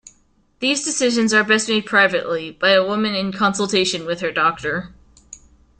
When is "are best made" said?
1.31-1.85